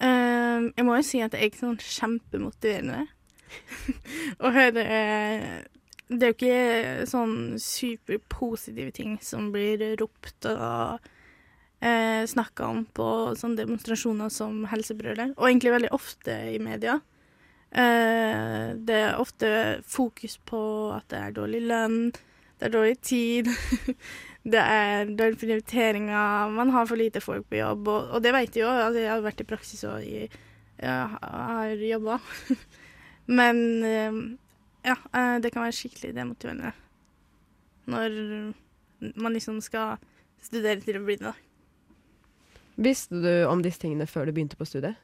Ehm, 0.01 0.73
jeg 0.77 0.85
må 0.85 0.97
jo 0.97 1.03
si 1.03 1.21
at 1.21 1.31
det 1.33 1.41
er 1.41 1.49
ikke 1.51 1.61
sånn 1.65 1.79
kjempemotiverende 1.79 3.07
å 4.45 4.51
høre 4.53 4.83
eh, 4.85 5.63
Det 6.07 6.23
er 6.23 6.31
jo 6.31 6.37
ikke 6.37 7.07
sånn 7.11 7.37
superpositive 7.59 8.93
ting 8.95 9.17
som 9.25 9.49
blir 9.55 9.83
ropt 9.99 10.47
og 10.47 11.09
eh, 11.83 12.23
snakka 12.31 12.69
om 12.71 12.85
på 12.95 13.09
sånne 13.39 13.65
demonstrasjoner 13.65 14.31
som 14.31 14.63
Helsebrølet, 14.71 15.35
og 15.35 15.49
egentlig 15.49 15.75
veldig 15.75 15.91
ofte 15.97 16.37
i 16.53 16.61
media. 16.63 17.01
Eh, 17.75 18.71
det 18.87 19.01
er 19.09 19.19
ofte 19.19 19.51
fokus 19.83 20.39
på 20.47 20.63
at 20.95 21.11
det 21.11 21.25
er 21.25 21.37
dårlig 21.41 21.65
lønn, 21.67 22.01
det 22.57 22.69
er 22.69 22.77
dårlig 22.79 22.97
tid, 23.03 23.51
det 24.55 24.63
er 24.63 25.11
dårlige 25.11 25.43
prioriteringer, 25.43 26.55
man 26.55 26.71
har 26.71 26.87
for 26.87 27.03
lite 27.03 27.21
folk 27.25 27.51
på 27.51 27.59
jobb, 27.59 27.91
og, 27.91 28.15
og 28.15 28.23
det 28.23 28.33
vet 28.37 28.55
jeg 28.55 28.63
jo. 28.63 28.71
Altså, 28.71 29.03
jeg 29.03 29.11
har 29.13 29.27
vært 29.27 29.43
i 29.43 29.51
praksis 29.51 29.85
og 29.91 30.07
jeg, 30.07 30.31
jeg 30.79 31.21
har 31.21 31.87
jobba. 31.91 32.23
Men 33.39 33.63
eh, 33.83 34.19
ja, 34.87 34.97
eh, 35.13 35.37
det 35.43 35.53
kan 35.53 35.67
være 35.67 35.77
skikkelig 35.77 36.15
demotiverende 36.17 36.73
når 37.87 38.15
man 39.21 39.35
liksom 39.35 39.61
skal 39.63 40.01
studere 40.43 40.81
til 40.83 40.99
å 40.99 41.05
bli 41.07 41.19
det. 41.21 41.35
Visste 42.77 43.21
du 43.23 43.31
om 43.49 43.63
disse 43.63 43.81
tingene 43.83 44.09
før 44.11 44.27
du 44.27 44.35
begynte 44.35 44.59
på 44.59 44.67
studiet? 44.69 44.99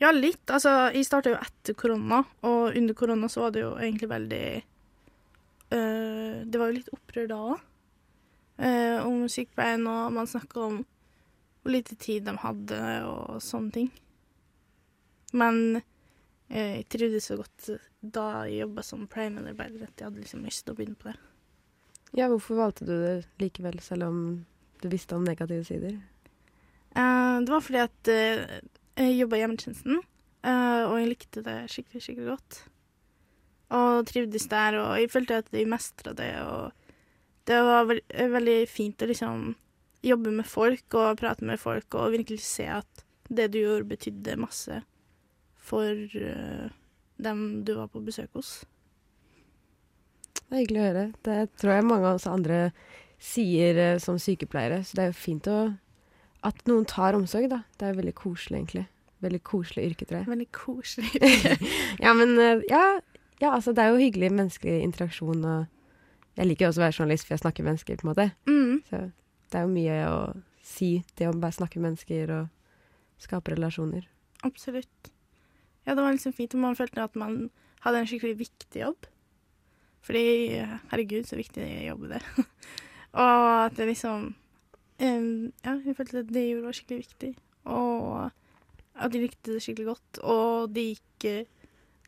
Ja, 0.00 0.10
litt. 0.10 0.42
Altså, 0.50 0.90
jeg 0.96 1.06
starta 1.06 1.30
jo 1.30 1.38
etter 1.38 1.76
korona, 1.78 2.22
og 2.48 2.78
under 2.78 2.96
korona 2.98 3.28
så 3.30 3.44
var 3.44 3.52
det 3.54 3.62
jo 3.62 3.74
egentlig 3.76 4.08
veldig 4.10 4.46
øh, 5.76 6.38
Det 6.42 6.58
var 6.58 6.70
jo 6.70 6.78
litt 6.78 6.90
opprør 6.96 7.28
da 7.30 7.42
òg, 7.52 7.68
om 9.06 9.28
sykepleien, 9.30 9.86
og 9.90 10.16
man 10.16 10.30
snakka 10.30 10.64
om 10.64 10.80
hvor 11.62 11.70
lite 11.76 11.94
tid 11.94 12.26
de 12.26 12.34
hadde, 12.42 12.80
og 13.06 13.38
sånne 13.42 13.74
ting. 13.76 13.92
Men 15.38 15.60
øh, 15.78 15.91
jeg 16.52 16.86
trivdes 16.92 17.26
så 17.30 17.38
godt 17.40 17.68
da 18.02 18.26
jeg 18.44 18.62
jobba 18.62 18.84
som 18.84 19.06
pleiemedarbeider, 19.10 19.86
at 19.86 20.00
jeg 20.00 20.08
hadde 20.08 20.20
liksom 20.20 20.42
lyst 20.44 20.66
til 20.66 20.74
å 20.74 20.78
begynne 20.78 20.98
på 21.00 21.08
det. 21.08 21.18
Ja, 22.12 22.28
hvorfor 22.28 22.58
valgte 22.58 22.84
du 22.84 22.92
det 22.92 23.14
likevel, 23.40 23.78
selv 23.80 24.10
om 24.10 24.18
du 24.82 24.88
visste 24.92 25.16
om 25.16 25.24
negative 25.24 25.64
sider? 25.64 25.96
Uh, 26.92 27.40
det 27.40 27.54
var 27.54 27.64
fordi 27.64 27.80
at 27.80 28.12
uh, 28.12 28.58
jeg 29.00 29.16
jobba 29.16 29.38
i 29.38 29.40
hjemmetjenesten, 29.40 30.02
uh, 30.44 30.82
og 30.90 30.98
jeg 31.00 31.08
likte 31.14 31.44
det 31.46 31.56
skikkelig, 31.72 32.04
skikkelig 32.04 32.28
godt. 32.34 32.60
Og 33.72 34.04
trivdes 34.10 34.44
der, 34.52 34.76
og 34.82 34.92
jeg 35.00 35.12
følte 35.14 35.40
at 35.40 35.48
jeg 35.56 35.70
mestra 35.72 36.12
det, 36.18 36.34
og 36.44 36.76
det 37.48 37.62
var 37.64 37.88
ve 37.88 37.98
veldig 38.36 38.58
fint 38.68 39.02
å 39.02 39.08
liksom 39.08 39.54
jobbe 40.04 40.34
med 40.34 40.46
folk 40.46 40.94
og 40.98 41.16
prate 41.18 41.46
med 41.46 41.60
folk 41.62 41.94
og 41.96 42.12
virkelig 42.12 42.42
se 42.44 42.66
at 42.70 43.04
det 43.32 43.48
du 43.54 43.62
gjorde, 43.62 43.88
betydde 43.88 44.36
masse 44.38 44.82
for 45.72 46.20
eh, 46.20 46.68
dem 47.22 47.46
du 47.64 47.74
var 47.78 47.88
på 47.92 48.02
besøk 48.04 48.36
hos. 48.36 48.60
Det 50.36 50.58
er 50.58 50.64
hyggelig 50.66 50.80
å 50.82 50.88
høre. 50.88 51.04
Det 51.24 51.38
tror 51.60 51.72
jeg 51.72 51.88
mange 51.88 52.08
av 52.10 52.18
oss 52.18 52.28
andre 52.28 52.58
sier 53.22 53.78
eh, 53.80 54.00
som 54.02 54.18
sykepleiere. 54.20 54.82
Så 54.84 54.98
det 54.98 55.06
er 55.06 55.12
jo 55.12 55.20
fint 55.20 55.48
å, 55.48 55.60
at 56.44 56.66
noen 56.68 56.84
tar 56.88 57.16
omsorg, 57.16 57.48
da. 57.52 57.62
Det 57.78 57.88
er 57.88 57.94
jo 57.94 58.00
veldig 58.02 58.16
koselig, 58.18 58.58
egentlig. 58.58 58.84
Veldig 59.22 59.40
koselig 59.46 59.86
yrke, 59.88 60.08
tror 60.08 60.20
jeg. 60.20 60.30
Veldig 60.32 60.48
koselig. 60.56 61.10
ja, 62.04 62.12
men 62.18 62.34
eh, 62.36 62.64
ja, 62.68 62.84
ja, 63.38 63.52
altså 63.52 63.72
det 63.72 63.84
er 63.84 63.94
jo 63.94 64.02
hyggelig 64.02 64.32
menneskelig 64.34 64.82
interaksjon 64.88 65.46
og 65.46 65.70
Jeg 66.32 66.48
liker 66.48 66.64
jo 66.64 66.68
også 66.70 66.80
å 66.80 66.82
være 66.86 66.94
journalist, 66.96 67.26
for 67.26 67.34
jeg 67.34 67.40
snakker 67.42 67.64
mennesker, 67.66 67.96
på 68.00 68.06
en 68.06 68.08
måte. 68.08 68.24
Mm. 68.48 68.76
Så 68.88 69.00
det 69.52 69.58
er 69.60 69.66
jo 69.66 69.72
mye 69.74 69.96
å 70.08 70.20
si, 70.64 70.88
det 71.20 71.26
å 71.28 71.34
bare 71.36 71.52
snakke 71.52 71.82
mennesker 71.84 72.32
og 72.32 72.46
skape 73.20 73.52
relasjoner. 73.52 74.06
Absolutt. 74.48 75.10
Ja, 75.86 75.94
det 75.94 76.02
var 76.02 76.14
liksom 76.14 76.34
fint, 76.36 76.54
og 76.54 76.62
man 76.62 76.78
følte 76.78 77.02
at 77.02 77.16
man 77.18 77.50
hadde 77.82 78.02
en 78.02 78.10
skikkelig 78.10 78.38
viktig 78.44 78.84
jobb. 78.84 79.08
Fordi, 80.02 80.26
herregud, 80.90 81.26
så 81.26 81.38
viktig 81.38 81.64
jobb 81.86 82.08
det 82.10 82.20
er. 82.20 82.46
og 83.22 83.48
at 83.66 83.76
det 83.78 83.90
liksom 83.90 84.30
Ja, 85.02 85.74
jeg 85.82 85.96
følte 85.98 86.22
at 86.22 86.30
det 86.30 86.44
gjorde, 86.46 86.66
var 86.66 86.78
skikkelig 86.78 87.02
viktig. 87.06 87.32
Og 87.64 88.30
at 88.94 89.12
de 89.12 89.22
likte 89.22 89.56
det 89.56 89.62
skikkelig 89.64 89.88
godt. 89.92 90.22
Og 90.22 90.74
det 90.74 90.86
gikk 90.92 91.28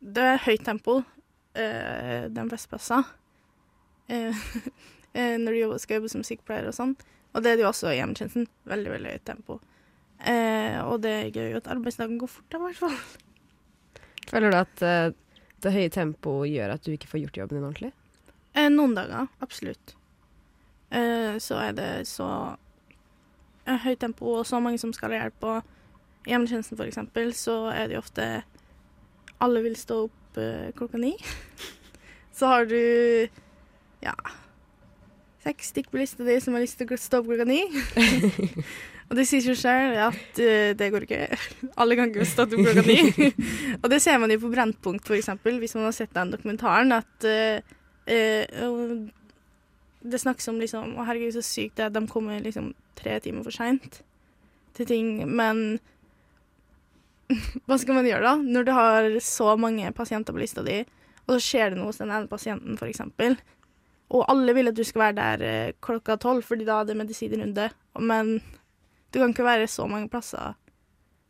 Det 0.04 0.24
er 0.30 0.42
høyt 0.44 0.64
tempo 0.66 1.00
eh, 1.56 2.26
den 2.30 2.50
fleste 2.50 2.70
plasser. 2.70 3.06
Eh, 4.08 4.46
eh, 5.16 5.36
når 5.40 5.56
du 5.56 5.78
skal 5.78 5.98
jobbe 5.98 6.12
som 6.12 6.24
sykepleier 6.26 6.68
og 6.68 6.76
sånn. 6.76 6.96
Og 7.34 7.42
det 7.42 7.50
er 7.50 7.58
det 7.58 7.64
jo 7.64 7.70
også 7.70 7.90
i 7.90 7.98
hjemmetjenesten. 7.98 8.48
Veldig, 8.70 8.90
veldig 8.94 9.14
høyt 9.14 9.26
tempo. 9.26 9.60
Eh, 10.20 10.78
og 10.84 11.00
det 11.02 11.14
er 11.14 11.32
gøy 11.34 11.56
at 11.58 11.70
arbeidsdagen 11.72 12.20
går 12.20 12.30
fort, 12.30 12.50
da, 12.52 12.60
i 12.60 12.66
hvert 12.68 12.82
fall. 12.84 12.98
Føler 14.34 14.50
du 14.50 14.58
at 14.58 14.82
uh, 14.82 15.14
det 15.62 15.72
høye 15.72 15.92
tempoet 15.94 16.50
gjør 16.50 16.74
at 16.74 16.82
du 16.82 16.90
ikke 16.92 17.08
får 17.12 17.22
gjort 17.22 17.38
jobben 17.44 17.60
din 17.60 17.68
ordentlig? 17.68 17.92
Eh, 18.54 18.66
noen 18.70 18.94
dager, 18.96 19.30
absolutt. 19.42 19.94
Eh, 20.94 21.38
så 21.42 21.58
er 21.62 21.72
det 21.74 21.88
så 22.06 22.28
eh, 23.66 23.78
høyt 23.86 24.02
tempo 24.02 24.36
og 24.38 24.46
så 24.46 24.60
mange 24.62 24.78
som 24.82 24.92
skal 24.94 25.14
ha 25.14 25.24
hjelp. 25.24 25.46
Og 25.48 26.28
i 26.28 26.34
hjemmetjenesten 26.34 26.82
eksempel, 26.86 27.32
så 27.36 27.56
er 27.72 27.88
det 27.88 27.98
jo 27.98 28.04
ofte 28.04 28.28
alle 29.42 29.64
vil 29.64 29.76
stå 29.78 30.04
opp 30.06 30.40
eh, 30.40 30.70
klokka 30.78 31.00
ni. 31.02 31.14
så 32.38 32.52
har 32.52 32.70
du 32.70 32.80
ja 34.04 34.14
seks 35.44 35.74
stykk 35.74 35.90
på 35.92 36.00
lista 36.00 36.24
di 36.24 36.38
som 36.40 36.54
har 36.56 36.64
lyst 36.64 36.78
til 36.80 36.88
å 36.88 37.00
stå 37.00 37.22
opp 37.22 37.30
klokka 37.32 37.48
ni. 37.48 37.62
og 39.14 39.20
det 39.20 39.28
sier 39.30 39.44
seg 39.44 39.58
selv 39.60 39.98
at 40.08 40.38
uh, 40.42 40.72
det 40.74 40.86
går 40.90 41.04
ikke. 41.06 41.26
Alle 41.80 41.94
kan 41.94 42.10
ikke 42.10 42.24
stå 42.26 42.48
opp 42.48 42.56
klokka 42.58 42.82
ni. 42.82 43.28
og 43.82 43.86
det 43.92 44.00
ser 44.02 44.18
man 44.18 44.32
jo 44.34 44.40
på 44.42 44.50
Brennpunkt, 44.50 45.12
eksempel, 45.14 45.60
hvis 45.62 45.76
man 45.78 45.86
har 45.86 45.94
sett 45.94 46.10
den 46.16 46.32
dokumentaren, 46.34 46.90
at 46.96 47.26
uh, 47.30 47.76
uh, 48.10 48.96
det 50.02 50.18
snakkes 50.20 50.50
om 50.50 50.58
liksom 50.58 50.96
Å, 50.98 51.06
herregud, 51.06 51.36
så 51.36 51.44
sykt 51.46 51.78
det 51.78 51.86
er 51.86 51.92
de 51.94 52.02
kommer 52.10 52.42
liksom 52.42 52.72
tre 52.98 53.20
timer 53.22 53.46
for 53.46 53.54
seint. 53.54 54.02
til 54.74 54.88
ting, 54.90 55.22
men 55.30 55.78
hva 57.70 57.78
skal 57.78 58.00
man 58.00 58.10
gjøre 58.10 58.26
da? 58.26 58.34
Når 58.42 58.66
du 58.66 58.72
har 58.74 59.08
så 59.22 59.54
mange 59.54 59.94
pasienter 59.94 60.34
på 60.34 60.42
lista 60.42 60.66
di, 60.66 60.80
og 61.28 61.36
så 61.36 61.38
skjer 61.38 61.70
det 61.70 61.78
noe 61.78 61.92
hos 61.92 62.02
den 62.02 62.10
ene 62.10 62.26
pasienten, 62.26 62.74
f.eks., 62.74 63.06
og 64.14 64.26
alle 64.28 64.52
vil 64.58 64.68
at 64.68 64.76
du 64.76 64.82
skal 64.84 65.06
være 65.06 65.16
der 65.22 65.72
klokka 65.82 66.18
tolv, 66.20 66.42
fordi 66.42 66.66
da 66.66 66.82
er 66.82 66.90
det 66.90 66.98
medisinrunde, 66.98 67.70
men 68.02 68.36
du 69.14 69.20
kan 69.20 69.30
ikke 69.30 69.46
være 69.46 69.66
så 69.70 69.86
mange 69.86 70.10
plasser 70.10 70.56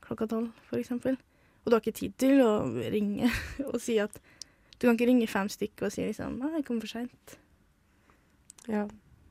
klokka 0.04 0.28
tolv, 0.28 0.50
f.eks. 0.70 0.90
Og 0.94 1.70
du 1.70 1.76
har 1.76 1.82
ikke 1.82 1.96
tid 1.96 2.14
til 2.20 2.40
å 2.44 2.52
ringe 2.92 3.28
og 3.70 3.76
si 3.82 3.98
at 4.02 4.20
Du 4.74 4.88
kan 4.88 4.96
ikke 4.98 5.06
ringe 5.08 5.28
fem 5.30 5.48
stykker 5.48 5.86
og 5.86 5.92
si 5.94 6.02
liksom 6.02 6.34
'Nei, 6.40 6.56
jeg 6.56 6.64
kom 6.66 6.80
for 6.82 6.90
seint'. 6.90 7.36
Ja, 8.68 8.88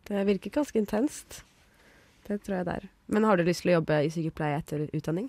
det 0.07 0.24
virker 0.25 0.50
ganske 0.50 0.79
intenst. 0.79 1.43
Det 2.27 2.39
tror 2.41 2.55
jeg 2.55 2.65
det 2.65 2.74
er. 2.74 2.88
Men 3.07 3.27
har 3.27 3.38
du 3.38 3.43
lyst 3.43 3.62
til 3.62 3.74
å 3.74 3.75
jobbe 3.81 4.00
i 4.05 4.10
sykepleie 4.10 4.62
etter 4.62 4.88
utdanning? 4.95 5.27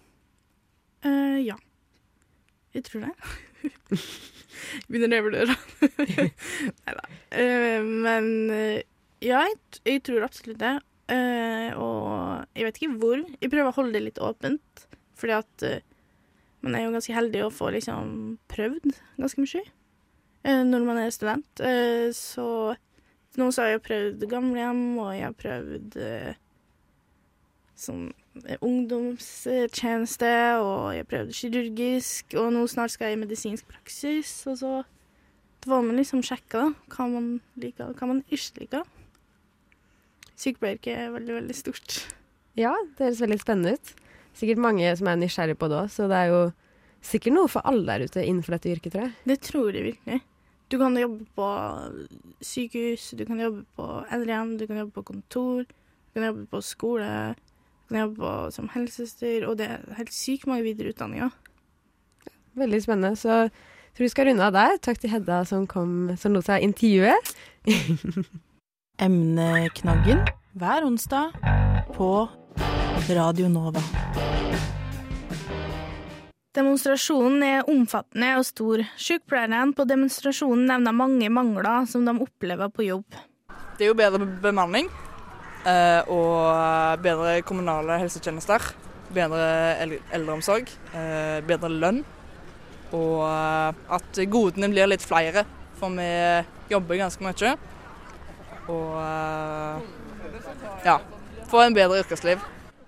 Uh, 1.05 1.41
ja. 1.43 1.57
Jeg 2.75 2.85
tror 2.85 3.09
det. 3.09 3.13
Begynner 4.89 5.17
revurdere. 5.19 5.57
Nei 6.87 6.95
da. 6.95 7.05
Uh, 7.35 7.83
men 7.83 8.31
uh, 8.55 8.81
ja, 9.21 9.43
jeg, 9.49 9.59
jeg 9.85 10.05
tror 10.07 10.29
absolutt 10.29 10.63
det. 10.63 10.79
Eh, 11.13 11.71
og 11.77 12.47
jeg 12.57 12.67
vet 12.67 12.79
ikke 12.81 12.99
hvor. 13.01 13.25
Jeg 13.41 13.53
prøver 13.53 13.71
å 13.71 13.77
holde 13.77 13.97
det 13.97 14.05
litt 14.07 14.23
åpent, 14.23 14.87
fordi 15.19 15.37
at 15.37 15.67
uh, 15.69 15.81
man 16.65 16.79
er 16.79 16.87
jo 16.87 16.95
ganske 16.95 17.17
heldig 17.17 17.43
å 17.45 17.53
få 17.53 17.71
liksom 17.75 18.15
prøvd 18.51 18.89
ganske 19.21 19.45
mye 19.45 19.63
uh, 20.49 20.63
når 20.65 20.87
man 20.89 21.03
er 21.03 21.13
student. 21.15 21.65
Så 22.17 22.47
nå 23.35 23.51
så 23.51 23.65
har 23.65 23.75
jeg 23.75 23.85
prøvd 23.85 24.27
gamlehjem, 24.31 24.83
og 25.03 25.13
jeg 25.13 25.27
har 25.27 25.39
prøvd 25.39 26.01
sånn 27.75 28.09
ungdomstjeneste, 28.63 30.33
og 30.63 30.95
jeg 30.95 31.09
prøvde 31.11 31.37
kirurgisk, 31.39 32.37
og 32.39 32.53
nå 32.55 32.65
snart 32.71 32.95
skal 32.95 33.11
jeg 33.11 33.19
i 33.19 33.23
medisinsk 33.25 33.69
praksis, 33.71 34.31
og 34.51 34.59
så 34.63 34.75
får 35.65 35.87
man 35.87 35.99
liksom 35.99 36.23
sjekka 36.27 36.69
hva 36.95 37.09
man 37.11 37.29
liker, 37.61 37.91
og 37.91 37.99
hva 37.99 38.11
man 38.11 38.23
ikke 38.29 38.65
liker. 38.65 38.94
Sykepleieryrket 40.41 40.99
er 40.99 41.15
veldig, 41.15 41.35
veldig 41.39 41.57
stort. 41.57 42.01
Ja, 42.59 42.75
det 42.97 43.09
høres 43.09 43.23
veldig 43.23 43.41
spennende 43.43 43.77
ut. 43.77 43.95
Sikkert 44.35 44.63
mange 44.63 44.91
som 44.99 45.09
er 45.11 45.19
nysgjerrige 45.21 45.59
på 45.59 45.71
det 45.71 45.79
òg, 45.79 45.91
så 45.95 46.07
det 46.11 46.19
er 46.19 46.33
jo 46.33 46.41
sikkert 47.05 47.37
noe 47.37 47.51
for 47.51 47.67
alle 47.69 47.85
der 47.87 48.09
ute 48.09 48.25
innenfor 48.25 48.57
dette 48.57 48.73
yrket, 48.73 48.95
tror 48.95 49.07
jeg. 49.07 49.15
Det 49.31 49.39
tror 49.47 49.77
jeg 49.77 49.87
virkelig. 49.93 50.21
Du 50.73 50.79
kan 50.81 50.97
jobbe 50.99 51.27
på 51.37 51.49
sykehus, 52.43 53.11
du 53.19 53.25
kan 53.29 53.43
jobbe 53.43 53.65
på 53.77 53.89
eldrehjem, 54.17 54.55
du 54.59 54.67
kan 54.67 54.81
jobbe 54.81 54.97
på 54.97 55.07
kontor, 55.13 55.67
du 55.69 56.19
kan 56.19 56.31
jobbe 56.31 56.47
på 56.51 56.63
skole, 56.65 57.11
du 57.85 57.93
kan 57.93 58.01
jobbe 58.07 58.23
på, 58.23 58.33
som 58.57 58.71
helsesøster, 58.73 59.47
og 59.47 59.59
det 59.61 59.69
er 59.71 59.85
helt 60.01 60.15
sykt 60.15 60.49
mange 60.51 60.67
videreutdanninger. 60.67 61.31
Veldig 62.59 62.83
spennende. 62.83 63.15
Så 63.19 63.45
jeg 63.45 63.53
tror 63.95 64.07
vi 64.07 64.15
skal 64.15 64.31
runde 64.31 64.49
av 64.49 64.57
der. 64.57 64.81
Takk 64.83 64.99
til 65.03 65.13
Hedda 65.13 65.45
som, 65.47 65.69
kom, 65.71 66.15
som 66.19 66.35
lot 66.35 66.49
seg 66.49 66.65
intervjue. 66.65 67.15
Emneknaggen 69.03 70.21
hver 70.55 70.85
onsdag 70.87 71.33
på 71.97 72.29
Radio 73.11 73.49
Nova. 73.51 73.81
Demonstrasjonen 76.55 77.43
er 77.43 77.71
omfattende 77.73 78.29
og 78.39 78.47
stor. 78.47 78.85
Sykepleierne 78.95 79.75
på 79.75 79.89
demonstrasjonen 79.91 80.71
nevner 80.71 80.95
mange 80.95 81.27
mangler 81.27 81.91
som 81.91 82.07
de 82.07 82.15
opplever 82.23 82.71
på 82.71 82.87
jobb. 82.87 83.19
Det 83.75 83.89
er 83.89 83.91
jo 83.91 83.99
bedre 83.99 84.31
bemanning 84.47 84.87
eh, 85.67 86.07
og 86.07 87.03
bedre 87.03 87.41
kommunale 87.43 87.99
helsetjenester. 87.99 88.71
Bedre 89.11 89.51
eldreomsorg, 90.15 90.71
eh, 90.95 91.43
bedre 91.43 91.75
lønn. 91.75 92.05
Og 92.95 93.27
at 93.27 94.27
godene 94.31 94.71
blir 94.71 94.87
litt 94.87 95.03
flere, 95.03 95.43
for 95.83 95.91
vi 95.99 96.11
jobber 96.71 97.03
ganske 97.03 97.27
mye. 97.27 97.57
Og 98.71 98.97
eh, 99.01 99.89
ja, 100.87 100.99
få 101.51 101.65
en 101.65 101.77
bedre 101.77 102.01
yrkesliv. 102.03 102.43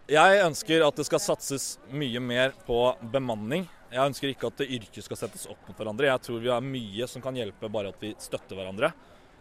Jeg 0.06 0.42
ønsker 0.44 0.84
at 0.86 0.98
det 0.98 1.06
skal 1.08 1.22
satses 1.22 1.64
mye 1.90 2.22
mer 2.22 2.54
på 2.66 2.78
bemanning. 3.12 3.66
Jeg 3.90 4.12
ønsker 4.12 4.30
ikke 4.30 4.50
at 4.52 4.62
yrket 4.62 5.04
skal 5.06 5.18
settes 5.18 5.48
opp 5.50 5.66
mot 5.66 5.78
hverandre. 5.78 6.08
Jeg 6.10 6.22
tror 6.22 6.42
vi 6.42 6.52
har 6.52 6.62
mye 6.62 7.08
som 7.10 7.24
kan 7.24 7.36
hjelpe 7.38 7.70
bare 7.72 7.90
at 7.90 8.02
vi 8.02 8.12
støtter 8.22 8.58
hverandre, 8.58 8.92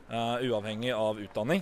uh, 0.10 0.38
uavhengig 0.42 0.94
av 0.96 1.22
utdanning. 1.22 1.62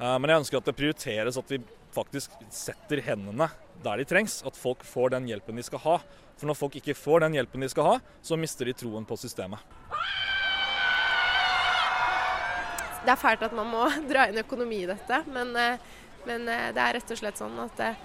Uh, 0.00 0.16
men 0.20 0.32
jeg 0.32 0.42
ønsker 0.42 0.60
at 0.60 0.68
det 0.68 0.76
prioriteres 0.76 1.38
at 1.40 1.52
vi 1.52 1.62
faktisk 1.92 2.36
setter 2.52 3.00
hendene 3.06 3.48
der 3.84 4.00
de 4.00 4.08
trengs. 4.08 4.40
At 4.48 4.58
folk 4.58 4.84
får 4.84 5.14
den 5.16 5.30
hjelpen 5.32 5.60
de 5.60 5.64
skal 5.64 5.84
ha. 5.86 5.96
For 6.36 6.50
når 6.50 6.58
folk 6.58 6.76
ikke 6.80 6.96
får 6.98 7.24
den 7.24 7.38
hjelpen 7.38 7.64
de 7.64 7.72
skal 7.72 7.88
ha, 7.88 7.96
så 8.24 8.36
mister 8.40 8.68
de 8.68 8.76
troen 8.76 9.08
på 9.08 9.16
systemet. 9.20 9.60
Det 13.02 13.10
er 13.10 13.18
fælt 13.18 13.42
at 13.42 13.54
man 13.56 13.66
må 13.70 13.86
dra 14.10 14.28
inn 14.30 14.38
økonomi 14.42 14.84
i 14.84 14.90
dette, 14.90 15.22
men, 15.34 15.54
eh, 15.58 15.92
men 16.28 16.46
eh, 16.48 16.70
det 16.74 16.82
er 16.82 16.98
rett 16.98 17.14
og 17.14 17.18
slett 17.18 17.40
sånn 17.40 17.58
at 17.64 17.82
eh, 17.82 18.02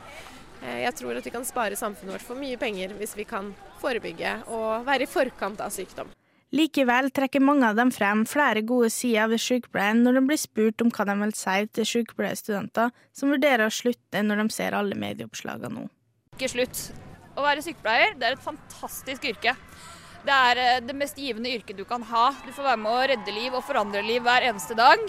jeg 0.82 0.94
tror 0.98 1.20
at 1.20 1.26
vi 1.28 1.34
kan 1.34 1.46
spare 1.46 1.78
samfunnet 1.78 2.16
vårt 2.16 2.26
for 2.26 2.40
mye 2.40 2.58
penger 2.58 2.96
hvis 2.98 3.14
vi 3.18 3.28
kan 3.30 3.52
forebygge 3.78 4.40
og 4.50 4.88
være 4.88 5.06
i 5.06 5.12
forkant 5.12 5.62
av 5.62 5.70
sykdom. 5.76 6.10
Likevel 6.56 7.12
trekker 7.12 7.44
mange 7.44 7.68
av 7.68 7.76
dem 7.76 7.92
frem 7.92 8.24
flere 8.26 8.64
gode 8.66 8.88
sider 8.94 9.28
ved 9.30 9.42
sykepleien 9.44 10.00
når 10.06 10.18
de 10.18 10.24
blir 10.30 10.40
spurt 10.40 10.82
om 10.82 10.90
hva 10.96 11.06
de 11.10 11.16
vil 11.20 11.34
si 11.36 11.58
til 11.76 11.90
sykepleierstudenter 11.92 12.94
som 13.20 13.34
vurderer 13.36 13.68
å 13.68 13.74
slutte 13.74 14.24
når 14.24 14.42
de 14.42 14.56
ser 14.56 14.78
alle 14.78 14.96
medieoppslagene 14.98 15.76
nå. 15.76 15.86
Ikke 16.40 16.50
slutt. 16.56 16.88
Å 17.38 17.44
være 17.44 17.66
sykepleier 17.66 18.16
det 18.18 18.32
er 18.32 18.38
et 18.38 18.48
fantastisk 18.48 19.28
yrke. 19.30 19.54
Det 20.28 20.36
er 20.36 20.60
eh, 20.60 20.80
det 20.84 20.96
mest 20.98 21.20
givende 21.20 21.52
yrket 21.56 21.78
du 21.78 21.86
kan 21.88 22.04
ha. 22.04 22.30
Du 22.44 22.52
får 22.52 22.72
være 22.74 22.80
med 22.84 22.92
å 22.92 23.04
redde 23.14 23.36
liv 23.36 23.56
og 23.56 23.64
forandre 23.64 24.02
liv 24.04 24.26
hver 24.26 24.50
eneste 24.50 24.76
dag. 24.76 25.00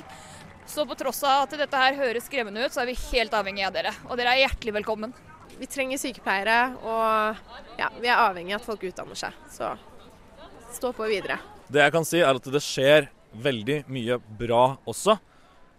Så 0.69 0.85
på 0.87 0.95
tross 1.01 1.23
av 1.27 1.47
at 1.47 1.57
dette 1.59 1.81
her 1.81 1.97
høres 1.99 2.29
skremmende 2.29 2.67
ut, 2.67 2.75
så 2.75 2.83
er 2.85 2.91
vi 2.91 2.99
helt 3.09 3.35
avhengig 3.35 3.65
av 3.67 3.75
dere. 3.75 3.95
Og 4.07 4.19
dere 4.21 4.37
er 4.37 4.45
hjertelig 4.45 4.77
velkommen. 4.79 5.15
Vi 5.59 5.67
trenger 5.67 5.99
sykepleiere, 5.99 6.59
og 6.87 7.79
ja, 7.81 7.89
vi 7.99 8.11
er 8.11 8.21
avhengig 8.21 8.55
av 8.55 8.61
at 8.61 8.69
folk 8.69 8.85
utdanner 8.87 9.19
seg. 9.19 9.39
Så 9.51 9.73
stå 10.77 10.93
på 10.95 11.09
videre. 11.11 11.41
Det 11.73 11.83
jeg 11.83 11.95
kan 11.97 12.07
si 12.07 12.21
er 12.21 12.39
at 12.39 12.53
det 12.53 12.63
skjer 12.63 13.09
veldig 13.33 13.81
mye 13.91 14.21
bra 14.39 14.63
også. 14.89 15.17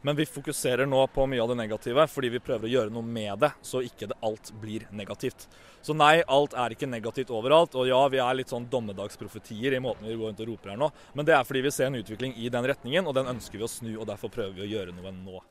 Men 0.01 0.15
vi 0.15 0.25
fokuserer 0.25 0.85
nå 0.85 1.07
på 1.07 1.25
mye 1.27 1.41
av 1.43 1.49
det 1.51 1.57
negative 1.59 2.05
fordi 2.07 2.29
vi 2.31 2.39
prøver 2.39 2.69
å 2.69 2.71
gjøre 2.71 2.93
noe 2.95 3.03
med 3.03 3.41
det, 3.43 3.51
så 3.61 3.81
ikke 3.83 4.07
det 4.07 4.17
alt 4.23 4.53
blir 4.61 4.85
negativt. 4.95 5.47
Så 5.81 5.95
nei, 5.95 6.21
alt 6.27 6.55
er 6.55 6.75
ikke 6.75 6.87
negativt 6.87 7.33
overalt. 7.35 7.75
Og 7.75 7.87
ja, 7.89 7.99
vi 8.11 8.21
er 8.23 8.39
litt 8.39 8.51
sånn 8.51 8.69
dommedagsprofetier 8.71 9.75
i 9.75 9.83
måten 9.83 10.07
vi 10.07 10.15
går 10.15 10.31
rundt 10.31 10.43
og 10.43 10.51
roper 10.53 10.73
her 10.73 10.79
nå. 10.79 10.91
Men 11.13 11.27
det 11.27 11.35
er 11.35 11.43
fordi 11.47 11.65
vi 11.67 11.73
ser 11.75 11.91
en 11.91 11.99
utvikling 11.99 12.35
i 12.39 12.51
den 12.51 12.67
retningen, 12.71 13.07
og 13.07 13.17
den 13.19 13.27
ønsker 13.35 13.59
vi 13.59 13.67
å 13.67 13.71
snu. 13.71 13.91
Og 13.97 14.07
derfor 14.07 14.31
prøver 14.31 14.55
vi 14.55 14.67
å 14.67 14.71
gjøre 14.77 14.95
noe 14.95 15.11
nå. 15.15 15.43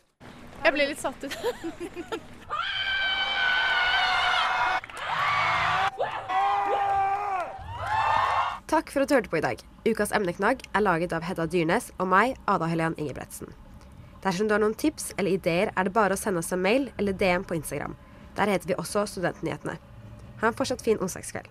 Jeg 0.64 0.74
blir 0.74 0.90
litt 0.90 1.00
satt 1.04 1.28
ut. 1.28 1.38
Takk 8.68 8.90
for 8.92 9.00
at 9.00 9.08
du 9.08 9.14
hørte 9.16 9.32
på 9.32 9.38
i 9.40 9.44
dag. 9.44 9.62
Ukas 9.88 10.12
emneknagg 10.12 10.60
er 10.76 10.84
laget 10.84 11.14
av 11.16 11.24
Hedda 11.24 11.48
Dyrnes 11.48 11.88
og 11.96 12.10
meg, 12.12 12.36
Ada 12.48 12.68
Helen 12.68 12.96
Ingebretsen. 13.00 13.48
Dersom 14.24 14.48
du 14.48 14.54
har 14.54 14.62
noen 14.62 14.74
tips 14.74 15.12
eller 15.16 15.36
ideer, 15.36 15.70
er 15.76 15.86
det 15.86 15.94
bare 15.94 16.16
å 16.16 16.20
sende 16.20 16.42
oss 16.42 16.52
en 16.54 16.62
mail 16.62 16.90
eller 16.98 17.14
DM 17.14 17.46
på 17.46 17.58
Instagram. 17.58 17.94
Der 18.38 18.50
heter 18.50 18.70
vi 18.70 18.78
også 18.78 19.06
Studentnyhetene. 19.06 19.78
Ha 20.40 20.50
en 20.50 20.58
fortsatt 20.58 20.82
fin 20.82 20.98
onsdagskveld. 21.02 21.50